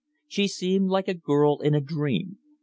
She 0.27 0.47
seemed 0.47 0.89
like 0.89 1.07
a 1.07 1.13
girl 1.13 1.59
in 1.59 1.75
a 1.75 1.79
dream. 1.79 2.39